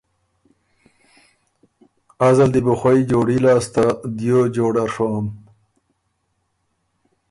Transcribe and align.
ازه 2.27 2.45
ل 2.47 2.51
دی 2.53 2.61
بُو 2.65 2.73
خوئ 2.79 2.99
جوړي 3.11 3.37
لاسته 3.45 3.83
دیو 4.17 4.39
جوړۀ 4.55 4.83
ڒوم۔ 4.93 5.25